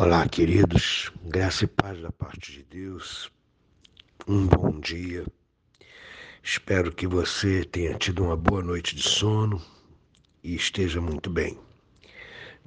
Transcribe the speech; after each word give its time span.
Olá, 0.00 0.28
queridos, 0.28 1.10
graça 1.24 1.64
e 1.64 1.66
paz 1.66 2.00
da 2.00 2.12
parte 2.12 2.52
de 2.52 2.62
Deus. 2.62 3.32
Um 4.28 4.46
bom 4.46 4.78
dia. 4.78 5.26
Espero 6.40 6.92
que 6.92 7.04
você 7.04 7.64
tenha 7.64 7.98
tido 7.98 8.22
uma 8.22 8.36
boa 8.36 8.62
noite 8.62 8.94
de 8.94 9.02
sono 9.02 9.60
e 10.40 10.54
esteja 10.54 11.00
muito 11.00 11.28
bem. 11.28 11.58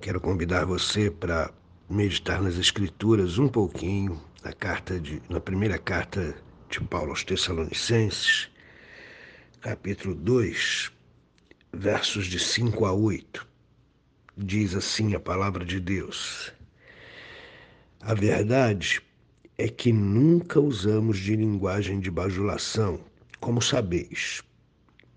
Quero 0.02 0.20
convidar 0.20 0.66
você 0.66 1.10
para 1.10 1.54
meditar 1.90 2.42
nas 2.42 2.58
Escrituras 2.58 3.38
um 3.38 3.48
pouquinho 3.48 4.22
na 4.44 4.52
carta 4.52 5.00
de, 5.00 5.22
na 5.30 5.40
primeira 5.40 5.78
carta 5.78 6.36
de 6.70 6.82
Paulo 6.82 7.12
aos 7.12 7.24
Tessalonicenses, 7.24 8.50
capítulo 9.62 10.16
2, 10.16 10.92
versos 11.72 12.28
de 12.28 12.38
5 12.38 12.86
a 12.86 12.92
8. 12.92 13.48
Diz 14.38 14.76
assim 14.76 15.16
a 15.16 15.20
palavra 15.22 15.64
de 15.64 15.80
Deus. 15.80 16.52
A 18.04 18.16
verdade 18.16 19.00
é 19.60 19.70
que 19.70 19.94
nunca 19.94 20.60
usamos 20.60 21.20
de 21.20 21.36
linguagem 21.36 22.00
de 22.00 22.10
bajulação, 22.10 23.00
como 23.40 23.62
sabeis, 23.62 24.42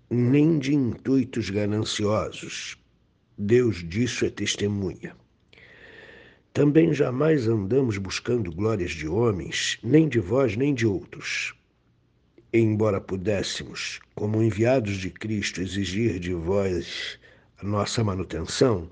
nem 0.07 0.59
de 0.59 0.75
intuitos 0.75 1.49
gananciosos. 1.49 2.77
Deus 3.35 3.77
disso 3.77 4.23
é 4.23 4.29
testemunha. 4.29 5.15
Também 6.53 6.93
jamais 6.93 7.47
andamos 7.47 7.97
buscando 7.97 8.51
glórias 8.51 8.91
de 8.91 9.07
homens, 9.07 9.79
nem 9.81 10.07
de 10.07 10.19
vós, 10.19 10.55
nem 10.55 10.71
de 10.71 10.85
outros. 10.85 11.55
Embora 12.53 13.01
pudéssemos, 13.01 13.99
como 14.13 14.43
enviados 14.43 14.97
de 14.97 15.09
Cristo, 15.09 15.59
exigir 15.59 16.19
de 16.19 16.35
vós 16.35 17.19
a 17.57 17.65
nossa 17.65 18.03
manutenção, 18.03 18.87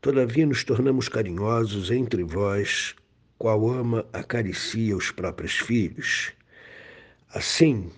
Todavia 0.00 0.46
nos 0.46 0.62
tornamos 0.62 1.08
carinhosos 1.08 1.90
entre 1.90 2.22
vós, 2.22 2.94
qual 3.38 3.68
ama 3.68 4.06
acaricia 4.12 4.96
os 4.96 5.10
próprios 5.10 5.58
filhos. 5.58 6.32
Assim, 7.30 7.90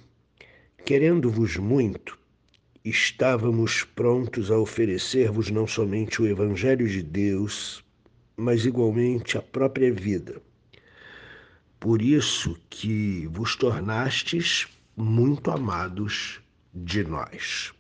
querendo-vos 0.85 1.57
muito, 1.57 2.19
estávamos 2.85 3.85
prontos 3.85 4.51
a 4.51 4.59
oferecer-vos 4.59 5.51
não 5.51 5.67
somente 5.67 6.23
o 6.23 6.27
Evangelho 6.27 6.89
de 6.89 7.03
Deus, 7.03 7.85
mas 8.37 8.65
igualmente 8.65 9.37
a 9.37 9.43
própria 9.43 9.93
vida. 9.93 10.41
Por 11.79 12.01
isso 12.01 12.59
que 12.71 13.29
vos 13.29 13.55
tornastes 13.55 14.67
muito 14.97 15.51
amados 15.51 16.41
de 16.75 17.05
nós. 17.05 17.73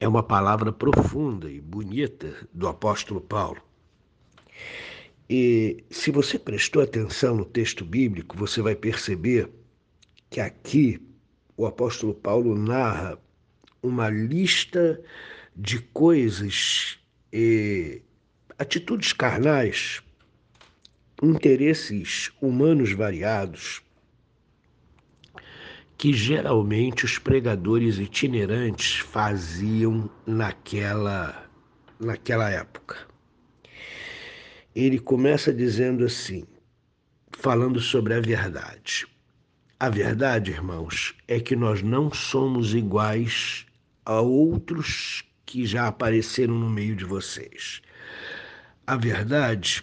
É 0.00 0.06
uma 0.06 0.22
palavra 0.22 0.72
profunda 0.72 1.50
e 1.50 1.60
bonita 1.60 2.48
do 2.52 2.68
apóstolo 2.68 3.20
Paulo. 3.20 3.60
E 5.28 5.84
se 5.90 6.10
você 6.10 6.38
prestou 6.38 6.82
atenção 6.82 7.36
no 7.36 7.44
texto 7.44 7.84
bíblico, 7.84 8.36
você 8.36 8.62
vai 8.62 8.74
perceber 8.74 9.50
que 10.30 10.40
aqui 10.40 11.02
o 11.56 11.66
apóstolo 11.66 12.14
Paulo 12.14 12.56
narra 12.56 13.18
uma 13.82 14.08
lista 14.08 15.02
de 15.54 15.80
coisas 15.80 16.98
atitudes 18.58 19.12
carnais, 19.12 20.02
interesses 21.22 22.30
humanos 22.40 22.92
variados, 22.92 23.82
que 25.98 26.12
geralmente 26.12 27.04
os 27.04 27.18
pregadores 27.18 27.98
itinerantes 27.98 28.98
faziam 29.00 30.08
naquela, 30.24 31.50
naquela 31.98 32.48
época. 32.48 32.96
Ele 34.76 35.00
começa 35.00 35.52
dizendo 35.52 36.04
assim, 36.04 36.46
falando 37.32 37.80
sobre 37.80 38.14
a 38.14 38.20
verdade. 38.20 39.08
A 39.80 39.88
verdade, 39.88 40.52
irmãos, 40.52 41.16
é 41.26 41.40
que 41.40 41.56
nós 41.56 41.82
não 41.82 42.12
somos 42.12 42.74
iguais 42.74 43.66
a 44.04 44.20
outros 44.20 45.24
que 45.44 45.66
já 45.66 45.88
apareceram 45.88 46.54
no 46.54 46.70
meio 46.70 46.94
de 46.94 47.04
vocês. 47.04 47.82
A 48.86 48.96
verdade 48.96 49.82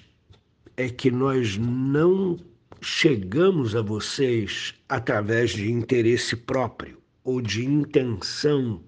é 0.77 0.87
que 0.87 1.11
nós 1.11 1.57
não 1.57 2.37
chegamos 2.81 3.75
a 3.75 3.81
vocês 3.81 4.73
através 4.87 5.51
de 5.51 5.71
interesse 5.71 6.35
próprio 6.35 7.01
ou 7.23 7.41
de 7.41 7.65
intenção 7.65 8.83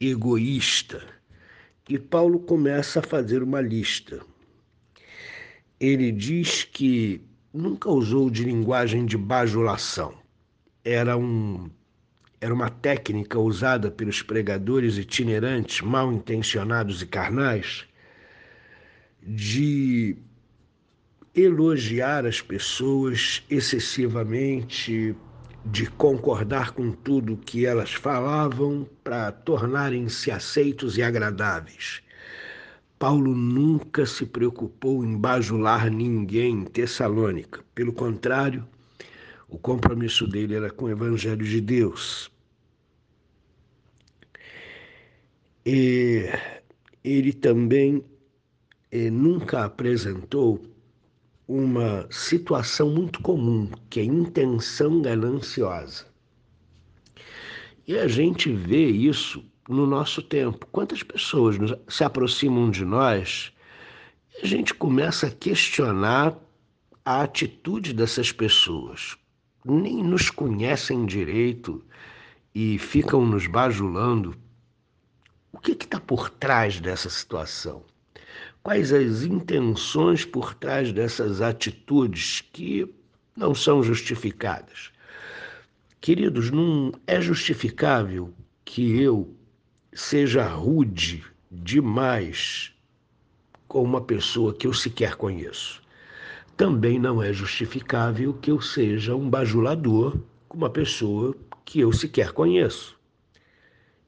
egoísta. 0.00 1.02
E 1.88 1.98
Paulo 1.98 2.40
começa 2.40 3.00
a 3.00 3.02
fazer 3.02 3.42
uma 3.42 3.60
lista. 3.60 4.20
Ele 5.78 6.10
diz 6.10 6.64
que 6.64 7.20
nunca 7.52 7.90
usou 7.90 8.30
de 8.30 8.44
linguagem 8.44 9.04
de 9.04 9.16
bajulação. 9.16 10.14
Era 10.82 11.16
um 11.16 11.70
era 12.40 12.52
uma 12.52 12.68
técnica 12.68 13.38
usada 13.38 13.90
pelos 13.90 14.20
pregadores 14.20 14.98
itinerantes, 14.98 15.80
mal 15.80 16.12
intencionados 16.12 17.00
e 17.00 17.06
carnais, 17.06 17.86
de 19.22 20.18
elogiar 21.34 22.24
as 22.24 22.40
pessoas 22.40 23.42
excessivamente, 23.50 25.16
de 25.66 25.86
concordar 25.86 26.72
com 26.72 26.92
tudo 26.92 27.36
que 27.38 27.64
elas 27.64 27.92
falavam 27.92 28.88
para 29.02 29.32
tornarem-se 29.32 30.30
aceitos 30.30 30.98
e 30.98 31.02
agradáveis. 31.02 32.02
Paulo 32.98 33.34
nunca 33.34 34.06
se 34.06 34.26
preocupou 34.26 35.04
em 35.04 35.16
bajular 35.16 35.90
ninguém 35.90 36.60
em 36.60 36.64
Tessalônica. 36.64 37.64
Pelo 37.74 37.92
contrário, 37.92 38.66
o 39.48 39.58
compromisso 39.58 40.26
dele 40.26 40.54
era 40.54 40.70
com 40.70 40.84
o 40.84 40.90
Evangelho 40.90 41.44
de 41.44 41.60
Deus. 41.60 42.30
E 45.66 46.28
ele 47.02 47.32
também 47.32 48.04
eh, 48.92 49.10
nunca 49.10 49.64
apresentou 49.64 50.73
uma 51.46 52.06
situação 52.10 52.90
muito 52.90 53.20
comum, 53.20 53.70
que 53.90 54.00
é 54.00 54.04
intenção 54.04 55.02
gananciosa. 55.02 56.06
E 57.86 57.98
a 57.98 58.08
gente 58.08 58.50
vê 58.52 58.86
isso 58.88 59.44
no 59.68 59.86
nosso 59.86 60.22
tempo. 60.22 60.66
Quantas 60.72 61.02
pessoas 61.02 61.56
se 61.88 62.02
aproximam 62.02 62.70
de 62.70 62.84
nós 62.84 63.52
e 64.34 64.44
a 64.44 64.46
gente 64.46 64.72
começa 64.72 65.26
a 65.26 65.30
questionar 65.30 66.34
a 67.04 67.22
atitude 67.22 67.92
dessas 67.92 68.32
pessoas. 68.32 69.16
Nem 69.64 70.02
nos 70.02 70.30
conhecem 70.30 71.04
direito 71.04 71.84
e 72.54 72.78
ficam 72.78 73.26
nos 73.26 73.46
bajulando. 73.46 74.34
O 75.52 75.58
que 75.58 75.72
está 75.72 76.00
por 76.00 76.30
trás 76.30 76.80
dessa 76.80 77.10
situação? 77.10 77.84
Quais 78.66 78.94
as 78.94 79.24
intenções 79.24 80.24
por 80.24 80.54
trás 80.54 80.90
dessas 80.90 81.42
atitudes 81.42 82.40
que 82.50 82.90
não 83.36 83.54
são 83.54 83.82
justificadas? 83.82 84.90
Queridos, 86.00 86.50
não 86.50 86.90
é 87.06 87.20
justificável 87.20 88.32
que 88.64 89.02
eu 89.02 89.36
seja 89.92 90.48
rude 90.48 91.22
demais 91.52 92.72
com 93.68 93.82
uma 93.82 94.00
pessoa 94.00 94.54
que 94.54 94.66
eu 94.66 94.72
sequer 94.72 95.16
conheço. 95.16 95.82
Também 96.56 96.98
não 96.98 97.22
é 97.22 97.34
justificável 97.34 98.32
que 98.32 98.50
eu 98.50 98.62
seja 98.62 99.14
um 99.14 99.28
bajulador 99.28 100.18
com 100.48 100.56
uma 100.56 100.70
pessoa 100.70 101.36
que 101.66 101.80
eu 101.80 101.92
sequer 101.92 102.32
conheço. 102.32 102.98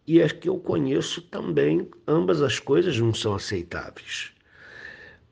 E 0.06 0.22
as 0.22 0.32
que 0.32 0.48
eu 0.48 0.58
conheço 0.58 1.20
também, 1.20 1.90
ambas 2.08 2.40
as 2.40 2.58
coisas 2.58 2.98
não 2.98 3.12
são 3.12 3.34
aceitáveis. 3.34 4.34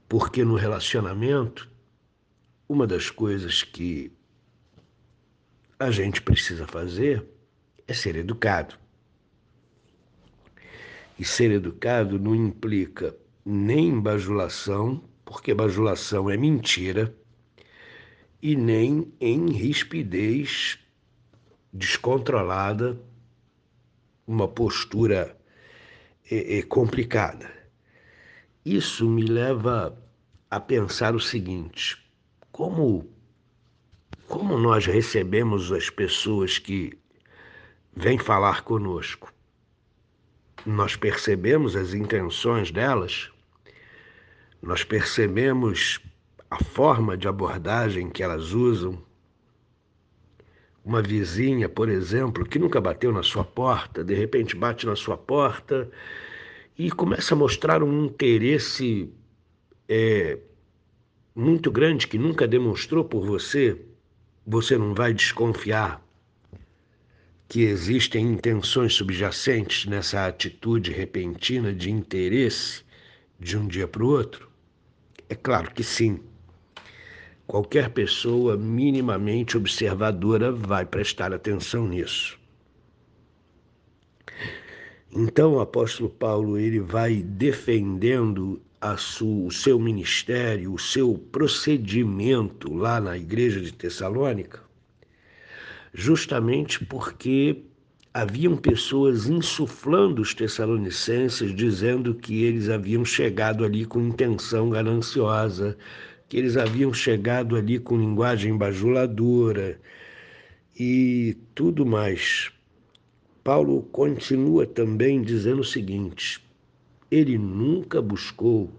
Porque 0.08 0.44
no 0.44 0.54
relacionamento, 0.54 1.70
uma 2.68 2.86
das 2.86 3.10
coisas 3.10 3.62
que 3.62 4.12
a 5.78 5.90
gente 5.90 6.22
precisa 6.22 6.66
fazer 6.66 7.26
é 7.86 7.92
ser 7.92 8.16
educado. 8.16 8.78
E 11.18 11.24
ser 11.24 11.50
educado 11.50 12.18
não 12.18 12.34
implica 12.34 13.14
nem 13.44 14.00
bajulação, 14.00 15.02
porque 15.24 15.54
bajulação 15.54 16.30
é 16.30 16.36
mentira, 16.36 17.14
e 18.40 18.54
nem 18.56 19.12
em 19.20 19.50
rispidez 19.50 20.78
descontrolada, 21.72 23.00
uma 24.26 24.46
postura 24.46 25.36
é, 26.30 26.58
é, 26.58 26.62
complicada. 26.62 27.50
Isso 28.64 29.08
me 29.08 29.25
leva 29.25 29.96
a 30.50 30.58
pensar 30.58 31.14
o 31.14 31.20
seguinte: 31.20 32.02
como, 32.50 33.08
como 34.28 34.56
nós 34.58 34.87
recebemos 34.87 35.70
as 35.72 35.90
pessoas 35.90 36.58
que 36.58 36.99
vêm 37.94 38.19
falar 38.19 38.62
conosco? 38.62 39.32
Nós 40.64 40.96
percebemos 40.96 41.76
as 41.76 41.93
intenções 41.93 42.70
delas? 42.70 43.31
nós 44.64 44.82
percebemos 44.82 46.00
a 46.50 46.62
forma 46.64 47.17
de 47.17 47.28
abordagem 47.28 48.08
que 48.08 48.22
elas 48.22 48.52
usam. 48.52 48.99
Uma 50.82 51.02
vizinha, 51.02 51.69
por 51.69 51.88
exemplo, 51.88 52.46
que 52.46 52.58
nunca 52.58 52.81
bateu 52.81 53.12
na 53.12 53.22
sua 53.22 53.44
porta, 53.44 54.02
de 54.02 54.14
repente 54.14 54.56
bate 54.56 54.87
na 54.87 54.96
sua 54.96 55.17
porta 55.17 55.90
e 56.78 56.90
começa 56.90 57.34
a 57.34 57.38
mostrar 57.38 57.82
um 57.82 58.04
interesse 58.06 59.10
é, 59.88 60.38
muito 61.34 61.70
grande 61.70 62.06
que 62.06 62.18
nunca 62.18 62.48
demonstrou 62.48 63.04
por 63.04 63.24
você, 63.24 63.80
você 64.46 64.76
não 64.76 64.94
vai 64.94 65.14
desconfiar 65.14 66.04
que 67.48 67.62
existem 67.62 68.26
intenções 68.26 68.94
subjacentes 68.94 69.86
nessa 69.86 70.26
atitude 70.26 70.90
repentina 70.90 71.72
de 71.72 71.90
interesse 71.90 72.82
de 73.38 73.56
um 73.56 73.66
dia 73.66 73.86
para 73.86 74.02
o 74.02 74.08
outro? 74.08 74.50
É 75.28 75.34
claro 75.34 75.70
que 75.72 75.84
sim. 75.84 76.20
Qualquer 77.46 77.90
pessoa 77.90 78.56
minimamente 78.56 79.56
observadora 79.56 80.50
vai 80.50 80.84
prestar 80.84 81.32
atenção 81.32 81.86
nisso. 81.86 82.38
Então 85.16 85.55
o 85.55 85.61
apóstolo 85.61 86.11
Paulo 86.11 86.58
ele 86.58 86.81
vai 86.81 87.22
defendendo 87.22 88.61
o 89.22 89.50
seu 89.50 89.78
ministério, 89.78 90.75
o 90.75 90.78
seu 90.78 91.16
procedimento 91.31 92.75
lá 92.75 93.00
na 93.00 93.16
igreja 93.16 93.61
de 93.61 93.72
Tessalônica, 93.72 94.61
justamente 95.94 96.84
porque 96.84 97.62
haviam 98.12 98.56
pessoas 98.56 99.26
insuflando 99.26 100.20
os 100.20 100.34
tessalonicenses, 100.34 101.55
dizendo 101.55 102.14
que 102.14 102.43
eles 102.43 102.69
haviam 102.69 103.05
chegado 103.05 103.64
ali 103.64 103.84
com 103.84 104.00
intenção 104.00 104.69
gananciosa, 104.69 105.78
que 106.28 106.37
eles 106.37 106.56
haviam 106.56 106.93
chegado 106.93 107.56
ali 107.56 107.78
com 107.78 107.96
linguagem 107.96 108.56
bajuladora 108.58 109.81
e 110.78 111.37
tudo 111.55 111.87
mais. 111.87 112.50
Paulo 113.44 113.82
continua 113.93 114.67
também 114.67 115.20
dizendo 115.20 115.61
o 115.61 115.64
seguinte: 115.64 116.43
ele 117.11 117.37
nunca 117.37 118.00
buscou 118.00 118.73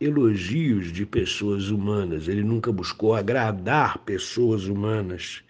elogios 0.00 0.92
de 0.92 1.04
pessoas 1.04 1.68
humanas, 1.68 2.28
ele 2.28 2.44
nunca 2.44 2.70
buscou 2.70 3.12
agradar 3.12 3.98
pessoas 3.98 4.66
humanas. 4.66 5.42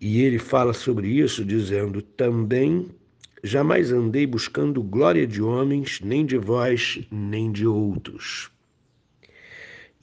E 0.00 0.20
ele 0.20 0.40
fala 0.40 0.72
sobre 0.72 1.06
isso 1.06 1.44
dizendo: 1.44 2.02
também 2.02 2.88
jamais 3.44 3.92
andei 3.92 4.26
buscando 4.26 4.82
glória 4.82 5.28
de 5.28 5.40
homens, 5.40 6.00
nem 6.00 6.26
de 6.26 6.38
vós, 6.38 7.06
nem 7.08 7.52
de 7.52 7.68
outros. 7.68 8.50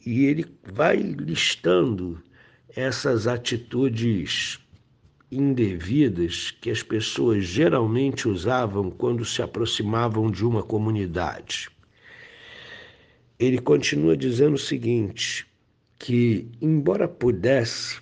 E 0.05 0.23
ele 0.23 0.45
vai 0.63 0.95
listando 0.95 2.23
essas 2.73 3.27
atitudes 3.27 4.64
indevidas 5.35 6.51
que 6.51 6.69
as 6.69 6.81
pessoas 6.81 7.45
geralmente 7.45 8.27
usavam 8.27 8.89
quando 8.89 9.25
se 9.25 9.41
aproximavam 9.41 10.31
de 10.31 10.45
uma 10.45 10.63
comunidade. 10.63 11.69
Ele 13.37 13.59
continua 13.59 14.15
dizendo 14.15 14.55
o 14.55 14.59
seguinte: 14.59 15.45
que, 15.99 16.49
embora 16.61 17.07
pudesse, 17.07 17.99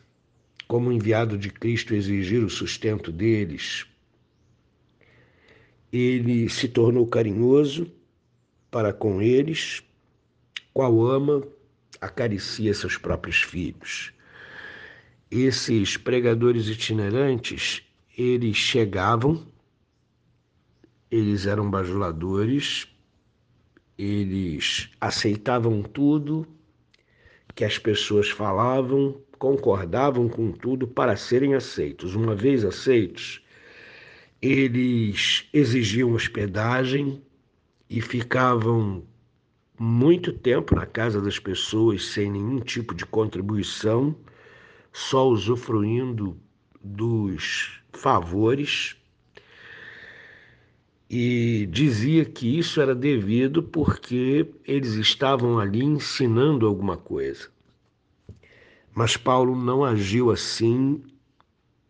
como 0.68 0.92
enviado 0.92 1.38
de 1.38 1.50
Cristo, 1.50 1.94
exigir 1.94 2.44
o 2.44 2.50
sustento 2.50 3.12
deles, 3.12 3.86
ele 5.92 6.50
se 6.50 6.68
tornou 6.68 7.06
carinhoso 7.08 7.92
para 8.72 8.92
com 8.94 9.22
eles, 9.22 9.84
qual 10.74 11.02
ama, 11.06 11.44
acaricia 12.02 12.74
seus 12.74 12.98
próprios 12.98 13.42
filhos 13.42 14.14
esses 15.34 15.98
pregadores 15.98 16.68
itinerantes, 16.68 17.82
eles 18.16 18.56
chegavam, 18.56 19.44
eles 21.10 21.48
eram 21.48 21.72
bajuladores, 21.72 22.88
eles 23.98 24.92
aceitavam 25.02 25.82
tudo 25.82 26.48
que 27.56 27.66
as 27.66 27.80
pessoas 27.80 28.30
falavam, 28.30 29.20
concordavam 29.40 30.30
com 30.30 30.52
tudo 30.52 30.88
para 30.88 31.16
serem 31.16 31.56
aceitos. 31.56 32.14
Uma 32.14 32.36
vez 32.36 32.64
aceitos, 32.64 33.44
eles 34.40 35.50
exigiam 35.52 36.14
hospedagem 36.14 37.24
e 37.90 38.02
ficavam 38.02 39.04
muito 39.80 40.32
tempo 40.32 40.76
na 40.76 40.86
casa 40.86 41.20
das 41.20 41.40
pessoas 41.40 42.06
sem 42.06 42.30
nenhum 42.30 42.60
tipo 42.60 42.94
de 42.94 43.04
contribuição 43.04 44.16
só 44.94 45.28
usufruindo 45.28 46.38
dos 46.80 47.82
favores 47.92 48.96
e 51.10 51.68
dizia 51.72 52.24
que 52.24 52.60
isso 52.60 52.80
era 52.80 52.94
devido 52.94 53.64
porque 53.64 54.48
eles 54.66 54.94
estavam 54.94 55.60
ali 55.60 55.84
ensinando 55.84 56.68
alguma 56.68 56.96
coisa. 56.96 57.50
Mas 58.96 59.18
Paulo 59.18 59.56
não 59.56 59.84
agiu 59.84 60.30
assim, 60.30 61.04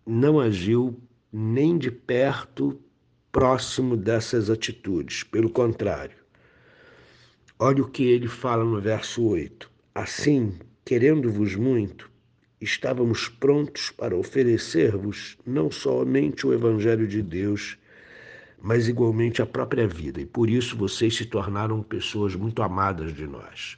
não 0.05 0.39
agiu 0.39 0.97
nem 1.31 1.77
de 1.77 1.91
perto 1.91 2.79
próximo 3.31 3.97
dessas 3.97 4.49
atitudes. 4.49 5.23
Pelo 5.23 5.49
contrário, 5.49 6.17
olha 7.59 7.83
o 7.83 7.89
que 7.89 8.03
ele 8.03 8.27
fala 8.27 8.63
no 8.63 8.79
verso 8.79 9.23
8: 9.23 9.69
Assim, 9.93 10.57
querendo-vos 10.85 11.55
muito, 11.55 12.09
estávamos 12.63 13.27
prontos 13.27 13.91
para 13.91 14.15
oferecer-vos 14.15 15.37
não 15.45 15.69
somente 15.69 16.47
o 16.47 16.53
Evangelho 16.53 17.07
de 17.07 17.21
Deus, 17.21 17.77
mas 18.61 18.87
igualmente 18.87 19.41
a 19.41 19.45
própria 19.45 19.85
vida, 19.85 20.21
e 20.21 20.25
por 20.25 20.49
isso 20.49 20.77
vocês 20.77 21.15
se 21.15 21.25
tornaram 21.25 21.83
pessoas 21.83 22.33
muito 22.35 22.63
amadas 22.63 23.13
de 23.13 23.27
nós. 23.27 23.77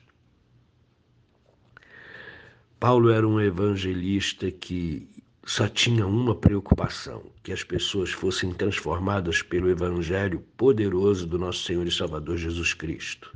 Paulo 2.79 3.09
era 3.09 3.27
um 3.27 3.41
evangelista 3.41 4.51
que 4.51 5.09
só 5.43 5.67
tinha 5.67 6.05
uma 6.05 6.35
preocupação: 6.35 7.23
que 7.41 7.51
as 7.51 7.63
pessoas 7.63 8.11
fossem 8.11 8.53
transformadas 8.53 9.41
pelo 9.41 9.69
Evangelho 9.69 10.43
poderoso 10.55 11.25
do 11.25 11.39
nosso 11.39 11.63
Senhor 11.63 11.87
e 11.87 11.91
Salvador 11.91 12.37
Jesus 12.37 12.73
Cristo. 12.73 13.35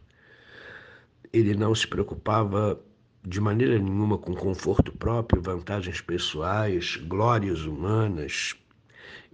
Ele 1.34 1.56
não 1.56 1.74
se 1.74 1.88
preocupava 1.88 2.80
de 3.26 3.42
maneira 3.42 3.78
nenhuma 3.78 4.18
com 4.18 4.34
conforto 4.34 4.92
próprio, 4.92 5.42
vantagens 5.42 6.02
pessoais, 6.02 6.96
glórias 6.96 7.64
humanas. 7.64 8.56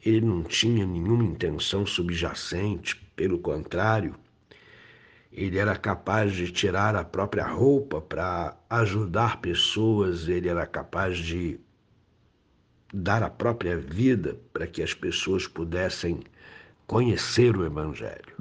Ele 0.04 0.26
não 0.26 0.44
tinha 0.44 0.86
nenhuma 0.86 1.24
intenção 1.24 1.86
subjacente, 1.86 2.96
pelo 3.16 3.40
contrário, 3.40 4.16
ele 5.36 5.58
era 5.58 5.76
capaz 5.76 6.34
de 6.34 6.50
tirar 6.50 6.96
a 6.96 7.04
própria 7.04 7.46
roupa 7.46 8.00
para 8.00 8.58
ajudar 8.70 9.42
pessoas, 9.42 10.30
ele 10.30 10.48
era 10.48 10.66
capaz 10.66 11.18
de 11.18 11.60
dar 12.94 13.22
a 13.22 13.30
própria 13.30 13.78
vida 13.78 14.40
para 14.54 14.66
que 14.66 14.82
as 14.82 14.94
pessoas 14.94 15.46
pudessem 15.46 16.22
conhecer 16.88 17.58
o 17.58 17.66
Evangelho. 17.66 18.38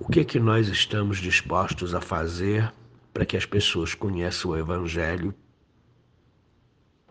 O 0.00 0.08
que 0.08 0.20
é 0.20 0.24
que 0.24 0.40
nós 0.40 0.68
estamos 0.68 1.18
dispostos 1.18 1.94
a 1.94 2.00
fazer 2.00 2.72
para 3.16 3.24
que 3.24 3.34
as 3.34 3.46
pessoas 3.46 3.94
conheçam 3.94 4.50
o 4.50 4.58
Evangelho 4.58 5.34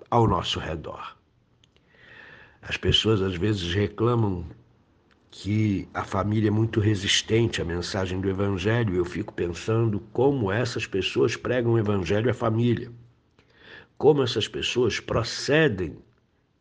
ao 0.07 0.27
nosso 0.27 0.59
redor. 0.59 1.17
As 2.61 2.77
pessoas 2.77 3.23
às 3.23 3.33
vezes 3.33 3.73
reclamam 3.73 4.45
que 5.31 5.89
a 5.95 6.03
família 6.03 6.49
é 6.49 6.51
muito 6.51 6.79
resistente 6.79 7.59
à 7.59 7.65
mensagem 7.65 8.21
do 8.21 8.29
Evangelho. 8.29 8.95
Eu 8.95 9.03
fico 9.03 9.33
pensando 9.33 9.99
como 10.13 10.51
essas 10.51 10.85
pessoas 10.85 11.35
pregam 11.35 11.73
o 11.73 11.79
Evangelho 11.79 12.29
à 12.29 12.35
família, 12.35 12.91
como 13.97 14.21
essas 14.21 14.47
pessoas 14.47 14.99
procedem 14.99 15.97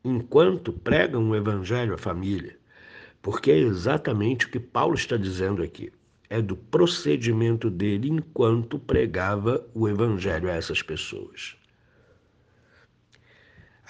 enquanto 0.03 0.73
pregam 0.73 1.29
o 1.29 1.37
Evangelho 1.37 1.93
à 1.93 1.99
família, 1.99 2.59
porque 3.21 3.51
é 3.51 3.59
exatamente 3.59 4.47
o 4.47 4.49
que 4.49 4.59
Paulo 4.59 4.95
está 4.95 5.19
dizendo 5.19 5.63
aqui 5.63 5.93
é 6.29 6.41
do 6.41 6.57
procedimento 6.57 7.71
dele 7.71 8.09
enquanto 8.09 8.79
pregava 8.79 9.65
o 9.75 9.89
evangelho 9.89 10.51
a 10.51 10.55
essas 10.55 10.83
pessoas. 10.83 11.57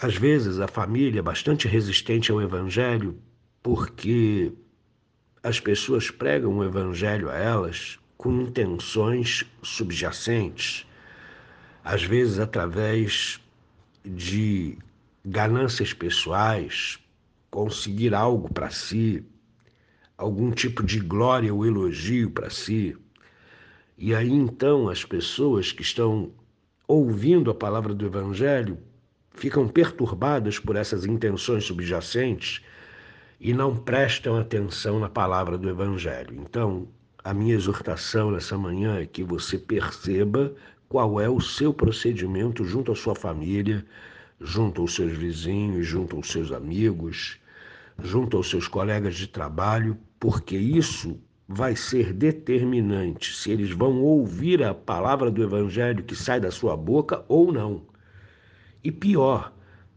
Às 0.00 0.16
vezes 0.16 0.58
a 0.58 0.66
família 0.66 1.20
é 1.20 1.22
bastante 1.22 1.68
resistente 1.68 2.30
ao 2.30 2.42
evangelho 2.42 3.18
porque 3.62 4.52
as 5.42 5.60
pessoas 5.60 6.10
pregam 6.10 6.58
o 6.58 6.64
evangelho 6.64 7.30
a 7.30 7.36
elas 7.36 7.98
com 8.16 8.42
intenções 8.42 9.44
subjacentes, 9.62 10.86
às 11.84 12.02
vezes 12.02 12.38
através 12.38 13.40
de 14.04 14.78
ganâncias 15.24 15.92
pessoais, 15.92 16.98
conseguir 17.50 18.14
algo 18.14 18.52
para 18.52 18.70
si, 18.70 19.24
algum 20.16 20.50
tipo 20.50 20.82
de 20.82 21.00
glória 21.00 21.52
ou 21.52 21.66
elogio 21.66 22.30
para 22.30 22.50
si. 22.50 22.96
E 23.96 24.14
aí 24.14 24.32
então 24.32 24.88
as 24.88 25.04
pessoas 25.04 25.72
que 25.72 25.82
estão 25.82 26.32
ouvindo 26.86 27.50
a 27.50 27.54
palavra 27.54 27.94
do 27.94 28.06
Evangelho 28.06 28.78
ficam 29.30 29.66
perturbadas 29.68 30.58
por 30.58 30.76
essas 30.76 31.04
intenções 31.04 31.64
subjacentes 31.64 32.62
e 33.40 33.52
não 33.52 33.76
prestam 33.76 34.38
atenção 34.38 34.98
na 34.98 35.08
palavra 35.08 35.58
do 35.58 35.68
Evangelho. 35.68 36.34
Então, 36.40 36.88
a 37.22 37.34
minha 37.34 37.54
exortação 37.54 38.30
nessa 38.30 38.56
manhã 38.56 38.98
é 38.98 39.06
que 39.06 39.24
você 39.24 39.58
perceba 39.58 40.54
qual 40.88 41.20
é 41.20 41.28
o 41.28 41.40
seu 41.40 41.72
procedimento 41.72 42.64
junto 42.64 42.92
à 42.92 42.94
sua 42.94 43.14
família, 43.14 43.84
junto 44.40 44.82
aos 44.82 44.94
seus 44.94 45.12
vizinhos, 45.12 45.86
junto 45.86 46.16
aos 46.16 46.30
seus 46.30 46.52
amigos, 46.52 47.38
junto 48.02 48.36
aos 48.36 48.50
seus 48.50 48.68
colegas 48.68 49.14
de 49.14 49.26
trabalho, 49.26 49.96
porque 50.18 50.56
isso 50.56 51.18
vai 51.46 51.76
ser 51.76 52.12
determinante 52.12 53.34
se 53.34 53.50
eles 53.50 53.70
vão 53.70 54.02
ouvir 54.02 54.62
a 54.62 54.74
palavra 54.74 55.30
do 55.30 55.42
Evangelho 55.42 56.02
que 56.02 56.16
sai 56.16 56.40
da 56.40 56.50
sua 56.50 56.76
boca 56.76 57.24
ou 57.28 57.52
não. 57.52 57.82
E 58.82 58.90
pior, 58.90 59.52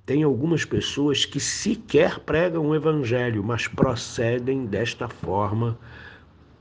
tem 0.05 0.23
algumas 0.23 0.63
pessoas 0.63 1.25
que 1.25 1.39
sequer 1.39 2.19
pregam 2.19 2.67
o 2.67 2.75
Evangelho, 2.75 3.43
mas 3.43 3.67
procedem 3.67 4.65
desta 4.65 5.07
forma, 5.07 5.77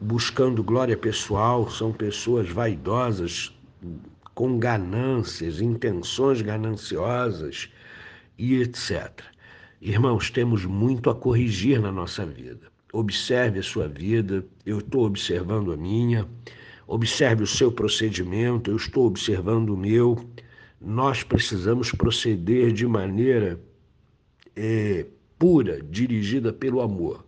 buscando 0.00 0.62
glória 0.62 0.97
pessoal, 0.97 1.69
são 1.71 1.93
pessoas 1.93 2.49
vaidosas, 2.49 3.52
com 4.35 4.59
ganâncias, 4.59 5.61
intenções 5.61 6.43
gananciosas 6.43 7.71
e 8.37 8.61
etc. 8.61 9.23
Irmãos, 9.80 10.30
temos 10.30 10.64
muito 10.64 11.11
a 11.11 11.14
corrigir 11.14 11.80
na 11.80 11.92
nossa 11.92 12.25
vida. 12.25 12.73
Observe 12.92 13.59
a 13.59 13.62
sua 13.62 13.87
vida, 13.88 14.47
eu 14.64 14.78
estou 14.78 15.04
observando 15.04 15.73
a 15.73 15.76
minha. 15.76 16.26
Observe 16.87 17.42
o 17.42 17.47
seu 17.47 17.71
procedimento, 17.71 18.71
eu 18.71 18.76
estou 18.76 19.06
observando 19.06 19.71
o 19.71 19.76
meu. 19.76 20.18
Nós 20.80 21.23
precisamos 21.23 21.90
proceder 21.90 22.73
de 22.73 22.87
maneira 22.87 23.61
é, 24.54 25.06
pura, 25.38 25.83
dirigida 25.83 26.52
pelo 26.52 26.80
amor 26.80 27.25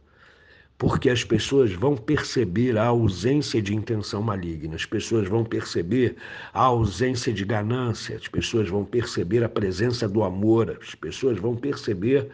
porque 0.79 1.11
as 1.11 1.25
pessoas 1.25 1.73
vão 1.73 1.97
perceber 1.97 2.79
a 2.79 2.87
ausência 2.87 3.61
de 3.61 3.75
intenção 3.75 4.23
maligna, 4.23 4.77
as 4.77 4.87
pessoas 4.87 5.29
vão 5.29 5.45
perceber 5.45 6.15
a 6.55 6.63
ausência 6.63 7.33
de 7.33 7.45
ganância, 7.45 8.17
as 8.17 8.29
pessoas 8.29 8.69
vão 8.69 8.85
perceber 8.85 9.43
a 9.43 9.49
presença 9.49 10.09
do 10.09 10.23
amor, 10.23 10.79
as 10.81 10.95
pessoas 10.95 11.37
vão 11.37 11.57
perceber 11.57 12.29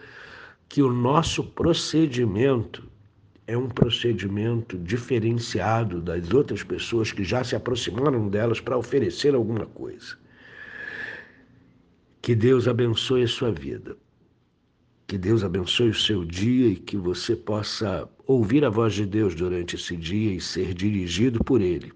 que 0.69 0.83
o 0.83 0.93
nosso 0.93 1.43
procedimento 1.43 2.87
é 3.47 3.57
um 3.57 3.69
procedimento 3.69 4.79
diferenciado 4.79 6.01
das 6.01 6.31
outras 6.33 6.63
pessoas 6.63 7.13
que 7.13 7.25
já 7.25 7.43
se 7.45 7.57
aproximaram 7.57 8.29
delas 8.29 8.61
para 8.61 8.77
oferecer 8.77 9.35
alguma 9.35 9.67
coisa. 9.67 10.17
Que 12.21 12.35
Deus 12.35 12.67
abençoe 12.67 13.23
a 13.23 13.29
sua 13.29 13.53
vida. 13.53 13.97
Que 15.06 15.18
Deus 15.18 15.44
abençoe 15.44 15.90
o 15.90 15.94
seu 15.94 16.25
dia 16.25 16.68
e 16.68 16.76
que 16.76 16.96
você 16.96 17.37
possa 17.37 18.08
ouvir 18.26 18.64
a 18.64 18.70
voz 18.70 18.94
de 18.94 19.04
Deus 19.04 19.34
durante 19.34 19.76
esse 19.76 19.96
dia 19.96 20.34
e 20.34 20.40
ser 20.40 20.73
dirigido 20.73 21.42
por 21.44 21.61
Ele. 21.61 21.92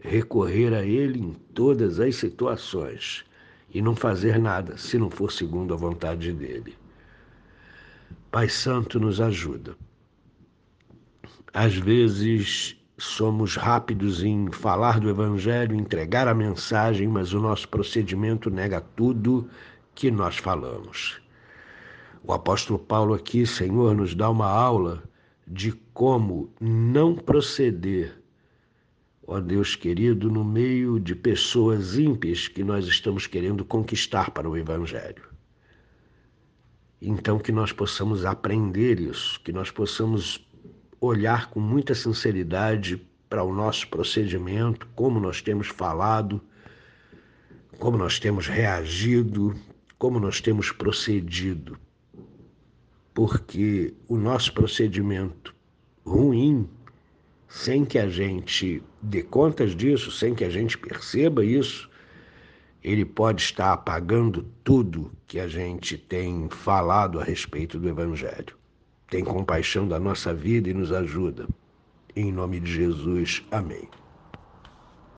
Recorrer 0.00 0.74
a 0.74 0.84
Ele 0.84 1.20
em 1.20 1.32
todas 1.54 2.00
as 2.00 2.16
situações 2.16 3.24
e 3.72 3.82
não 3.82 3.94
fazer 3.94 4.38
nada 4.38 4.76
se 4.76 4.98
não 4.98 5.10
for 5.10 5.30
segundo 5.30 5.74
a 5.74 5.76
vontade 5.76 6.32
dEle. 6.32 6.76
Pai 8.30 8.48
Santo 8.48 8.98
nos 8.98 9.20
ajuda 9.20 9.76
às 11.54 11.76
vezes 11.76 12.76
somos 12.98 13.54
rápidos 13.54 14.24
em 14.24 14.50
falar 14.50 14.98
do 14.98 15.08
Evangelho, 15.08 15.76
entregar 15.76 16.26
a 16.26 16.34
mensagem, 16.34 17.06
mas 17.06 17.32
o 17.32 17.38
nosso 17.38 17.68
procedimento 17.68 18.50
nega 18.50 18.80
tudo 18.80 19.48
que 19.94 20.10
nós 20.10 20.36
falamos. 20.36 21.23
O 22.26 22.32
apóstolo 22.32 22.78
Paulo 22.78 23.12
aqui, 23.12 23.46
Senhor, 23.46 23.94
nos 23.94 24.14
dá 24.14 24.30
uma 24.30 24.48
aula 24.48 25.02
de 25.46 25.72
como 25.92 26.50
não 26.58 27.14
proceder, 27.14 28.18
ó 29.26 29.38
Deus 29.40 29.76
querido, 29.76 30.30
no 30.30 30.42
meio 30.42 30.98
de 30.98 31.14
pessoas 31.14 31.98
ímpias 31.98 32.48
que 32.48 32.64
nós 32.64 32.86
estamos 32.86 33.26
querendo 33.26 33.62
conquistar 33.62 34.30
para 34.30 34.48
o 34.48 34.56
Evangelho. 34.56 35.22
Então, 36.98 37.38
que 37.38 37.52
nós 37.52 37.72
possamos 37.72 38.24
aprender 38.24 38.98
isso, 39.00 39.38
que 39.42 39.52
nós 39.52 39.70
possamos 39.70 40.48
olhar 40.98 41.50
com 41.50 41.60
muita 41.60 41.94
sinceridade 41.94 43.06
para 43.28 43.44
o 43.44 43.54
nosso 43.54 43.86
procedimento, 43.88 44.88
como 44.94 45.20
nós 45.20 45.42
temos 45.42 45.68
falado, 45.68 46.40
como 47.78 47.98
nós 47.98 48.18
temos 48.18 48.46
reagido, 48.46 49.54
como 49.98 50.18
nós 50.18 50.40
temos 50.40 50.72
procedido. 50.72 51.78
Porque 53.14 53.94
o 54.08 54.16
nosso 54.16 54.52
procedimento 54.52 55.54
ruim, 56.04 56.68
sem 57.48 57.84
que 57.84 57.98
a 57.98 58.08
gente 58.08 58.82
dê 59.00 59.22
contas 59.22 59.74
disso, 59.74 60.10
sem 60.10 60.34
que 60.34 60.44
a 60.44 60.50
gente 60.50 60.76
perceba 60.76 61.44
isso, 61.44 61.88
ele 62.82 63.04
pode 63.04 63.40
estar 63.40 63.72
apagando 63.72 64.44
tudo 64.62 65.12
que 65.26 65.38
a 65.38 65.48
gente 65.48 65.96
tem 65.96 66.48
falado 66.50 67.20
a 67.20 67.24
respeito 67.24 67.78
do 67.78 67.88
Evangelho 67.88 68.54
tem 69.14 69.22
compaixão 69.22 69.86
da 69.86 70.00
nossa 70.00 70.34
vida 70.34 70.68
e 70.68 70.74
nos 70.74 70.90
ajuda. 70.90 71.46
Em 72.16 72.32
nome 72.32 72.58
de 72.58 72.72
Jesus, 72.72 73.44
amém. 73.50 73.88